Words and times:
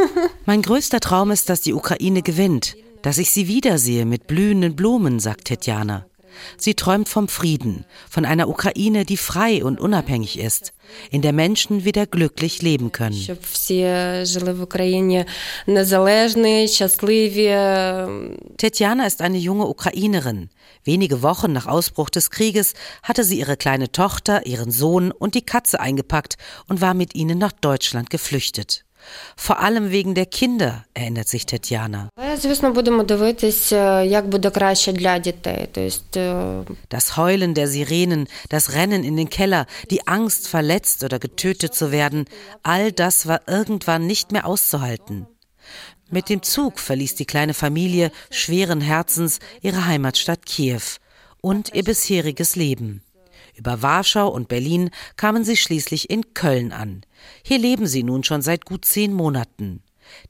Mein 0.46 0.62
größter 0.62 1.00
Traum 1.00 1.32
ist, 1.32 1.48
dass 1.48 1.62
die 1.62 1.74
Ukraine 1.74 2.22
gewinnt, 2.22 2.76
dass 3.02 3.18
ich 3.18 3.32
sie 3.32 3.48
wiedersehe 3.48 4.06
mit 4.06 4.28
blühenden 4.28 4.76
Blumen, 4.76 5.18
sagt 5.18 5.46
Tetjana. 5.46 6.06
Sie 6.56 6.74
träumt 6.74 7.08
vom 7.08 7.28
Frieden, 7.28 7.84
von 8.08 8.24
einer 8.24 8.48
Ukraine, 8.48 9.04
die 9.04 9.16
frei 9.16 9.64
und 9.64 9.80
unabhängig 9.80 10.38
ist, 10.38 10.72
in 11.10 11.22
der 11.22 11.32
Menschen 11.32 11.84
wieder 11.84 12.06
glücklich 12.06 12.62
leben 12.62 12.92
können. 12.92 13.14
Tetjana 18.56 19.06
ist 19.06 19.22
eine 19.22 19.38
junge 19.38 19.66
Ukrainerin. 19.66 20.50
Wenige 20.84 21.22
Wochen 21.22 21.52
nach 21.52 21.66
Ausbruch 21.66 22.10
des 22.10 22.30
Krieges 22.30 22.74
hatte 23.02 23.24
sie 23.24 23.38
ihre 23.38 23.56
kleine 23.56 23.90
Tochter, 23.90 24.46
ihren 24.46 24.70
Sohn 24.70 25.12
und 25.12 25.34
die 25.34 25.46
Katze 25.46 25.80
eingepackt 25.80 26.36
und 26.68 26.80
war 26.80 26.94
mit 26.94 27.14
ihnen 27.14 27.38
nach 27.38 27.52
Deutschland 27.52 28.10
geflüchtet. 28.10 28.84
Vor 29.36 29.60
allem 29.60 29.90
wegen 29.90 30.14
der 30.14 30.26
Kinder, 30.26 30.84
erinnert 30.94 31.28
sich 31.28 31.46
Tetjana. 31.46 32.08
Das 36.88 37.16
Heulen 37.16 37.54
der 37.54 37.68
Sirenen, 37.68 38.28
das 38.48 38.72
Rennen 38.72 39.04
in 39.04 39.16
den 39.16 39.30
Keller, 39.30 39.66
die 39.90 40.06
Angst, 40.06 40.48
verletzt 40.48 41.04
oder 41.04 41.18
getötet 41.18 41.74
zu 41.74 41.92
werden, 41.92 42.24
all 42.62 42.92
das 42.92 43.26
war 43.26 43.42
irgendwann 43.46 44.06
nicht 44.06 44.32
mehr 44.32 44.46
auszuhalten. 44.46 45.26
Mit 46.10 46.28
dem 46.28 46.42
Zug 46.42 46.78
verließ 46.78 47.14
die 47.16 47.24
kleine 47.24 47.54
Familie 47.54 48.12
schweren 48.30 48.80
Herzens 48.80 49.40
ihre 49.62 49.86
Heimatstadt 49.86 50.46
Kiew 50.46 50.82
und 51.40 51.74
ihr 51.74 51.84
bisheriges 51.84 52.56
Leben. 52.56 53.02
Über 53.54 53.82
Warschau 53.82 54.28
und 54.28 54.48
Berlin 54.48 54.90
kamen 55.16 55.44
sie 55.44 55.56
schließlich 55.56 56.10
in 56.10 56.34
Köln 56.34 56.72
an. 56.72 57.02
Hier 57.42 57.58
leben 57.58 57.86
sie 57.86 58.02
nun 58.02 58.24
schon 58.24 58.42
seit 58.42 58.64
gut 58.64 58.84
zehn 58.84 59.12
Monaten. 59.12 59.82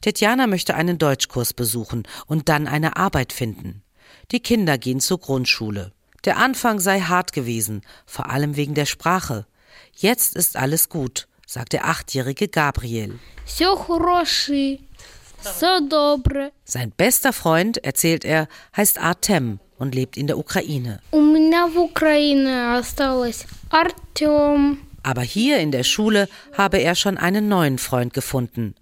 Tetjana 0.00 0.46
möchte 0.46 0.74
einen 0.74 0.98
Deutschkurs 0.98 1.52
besuchen 1.52 2.04
und 2.26 2.48
dann 2.48 2.66
eine 2.66 2.96
Arbeit 2.96 3.32
finden. 3.32 3.82
Die 4.30 4.40
Kinder 4.40 4.78
gehen 4.78 5.00
zur 5.00 5.18
Grundschule. 5.18 5.92
Der 6.24 6.38
Anfang 6.38 6.80
sei 6.80 7.00
hart 7.00 7.32
gewesen, 7.32 7.82
vor 8.06 8.30
allem 8.30 8.56
wegen 8.56 8.74
der 8.74 8.86
Sprache. 8.86 9.46
Jetzt 9.94 10.36
ist 10.36 10.56
alles 10.56 10.88
gut, 10.88 11.28
sagt 11.46 11.72
der 11.72 11.86
achtjährige 11.86 12.48
Gabriel. 12.48 13.18
Sein 16.64 16.92
bester 16.96 17.32
Freund, 17.32 17.78
erzählt 17.84 18.24
er, 18.24 18.48
heißt 18.76 18.98
Artem 18.98 19.60
und 19.77 19.95
lebt 19.95 20.17
in 20.17 20.27
der 20.27 20.37
Ukraine. 20.37 20.99
Aber 25.03 25.21
hier 25.21 25.59
in 25.59 25.71
der 25.71 25.83
Schule 25.83 26.29
habe 26.57 26.77
er 26.77 26.95
schon 26.95 27.17
einen 27.17 27.47
neuen 27.49 27.77
Freund 27.77 28.13
gefunden. 28.13 28.75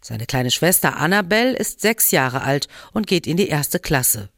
Seine 0.00 0.26
kleine 0.26 0.50
Schwester 0.50 0.96
Annabelle 0.96 1.56
ist 1.56 1.80
sechs 1.80 2.10
Jahre 2.10 2.42
alt 2.42 2.68
und 2.92 3.06
geht 3.06 3.26
in 3.26 3.36
die 3.36 3.48
erste 3.48 3.78
Klasse. 3.78 4.28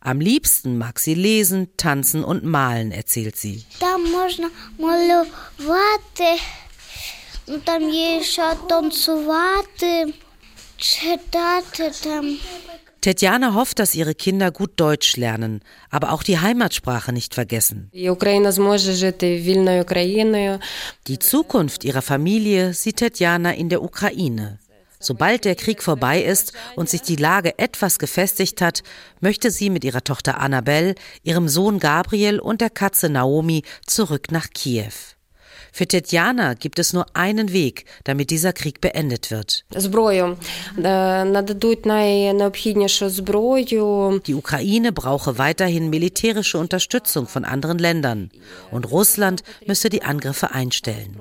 Am 0.00 0.20
liebsten 0.20 0.76
mag 0.76 0.98
sie 0.98 1.14
lesen, 1.14 1.68
tanzen 1.76 2.24
und 2.24 2.44
malen, 2.44 2.92
erzählt 2.92 3.36
sie. 3.36 3.64
Там 3.78 4.10
можна 4.12 4.50
малювати, 4.78 6.42
там 7.64 7.90
є 7.90 8.22
ще 8.22 8.54
танцювати, 8.68 10.14
читати 10.76 11.90
там. 12.02 12.38
Tetjana 13.01 13.53
hofft, 13.53 13.79
dass 13.79 13.95
ihre 13.95 14.13
Kinder 14.13 14.51
gut 14.51 14.71
Deutsch 14.75 15.15
lernen, 15.15 15.61
aber 15.89 16.11
auch 16.11 16.23
die 16.23 16.39
Heimatsprache 16.39 17.13
nicht 17.13 17.33
vergessen. 17.33 17.89
Die 21.07 21.19
Zukunft 21.19 21.83
ihrer 21.85 22.01
Familie 22.01 22.73
sieht 22.73 22.97
Tetjana 22.97 23.53
in 23.53 23.69
der 23.69 23.81
Ukraine. 23.81 24.59
Sobald 24.99 25.45
der 25.45 25.55
Krieg 25.55 25.81
vorbei 25.81 26.21
ist 26.21 26.51
und 26.75 26.89
sich 26.89 27.01
die 27.01 27.15
Lage 27.15 27.57
etwas 27.57 27.99
gefestigt 27.99 28.61
hat, 28.61 28.83
möchte 29.21 29.49
sie 29.49 29.69
mit 29.69 29.85
ihrer 29.85 30.03
Tochter 30.03 30.41
Annabelle, 30.41 30.95
ihrem 31.23 31.47
Sohn 31.47 31.79
Gabriel 31.79 32.39
und 32.39 32.59
der 32.59 32.69
Katze 32.69 33.07
Naomi 33.07 33.63
zurück 33.85 34.29
nach 34.31 34.49
Kiew. 34.49 34.91
Für 35.71 35.87
Tetjana 35.87 36.53
gibt 36.53 36.79
es 36.79 36.93
nur 36.93 37.05
einen 37.13 37.51
Weg, 37.51 37.85
damit 38.03 38.29
dieser 38.29 38.53
Krieg 38.53 38.81
beendet 38.81 39.31
wird. 39.31 39.65
Die 44.27 44.35
Ukraine 44.35 44.91
brauche 44.91 45.37
weiterhin 45.37 45.89
militärische 45.89 46.57
Unterstützung 46.57 47.27
von 47.27 47.45
anderen 47.45 47.79
Ländern 47.79 48.31
und 48.71 48.89
Russland 48.89 49.43
müsse 49.65 49.89
die 49.89 50.03
Angriffe 50.03 50.51
einstellen. 50.51 51.19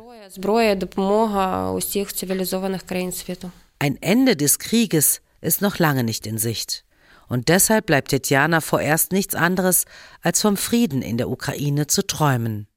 Ein 3.79 3.99
Ende 4.01 4.37
des 4.37 4.59
Krieges 4.59 5.21
ist 5.41 5.63
noch 5.63 5.79
lange 5.79 6.05
nicht 6.05 6.27
in 6.27 6.39
Sicht. 6.39 6.85
Und 7.29 7.49
deshalb 7.49 7.87
bleibt 7.87 8.09
Tetjana 8.09 8.61
vorerst 8.61 9.13
nichts 9.13 9.35
anderes, 9.35 9.85
als 10.23 10.41
vom 10.41 10.57
Frieden 10.57 11.03
in 11.03 11.19
der 11.19 11.29
Ukraine 11.29 11.87
zu 11.87 12.07
träumen. 12.07 12.68